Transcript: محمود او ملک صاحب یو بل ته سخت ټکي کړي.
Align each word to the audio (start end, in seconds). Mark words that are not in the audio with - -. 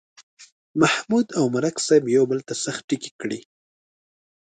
محمود 0.81 1.27
او 1.37 1.43
ملک 1.55 1.75
صاحب 1.85 2.03
یو 2.15 2.23
بل 2.29 2.39
ته 2.47 2.53
سخت 2.63 2.81
ټکي 2.89 3.11
کړي. 3.21 3.39